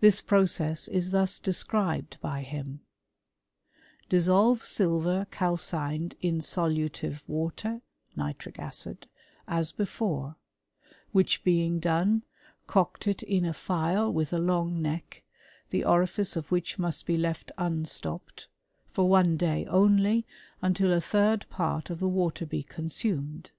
[0.00, 2.80] This process is thus described by him:
[4.06, 7.80] *^ Dis solve silver calcined in solutive water
[8.14, 9.06] (nitric acid),
[9.48, 10.36] as before;
[11.12, 12.22] which being done,
[12.68, 15.22] coct it in a phial with a long neck,
[15.70, 18.48] the orifice of which must be left unstopped,
[18.92, 20.26] for one day only,
[20.60, 23.52] until a third part of the water be consumed.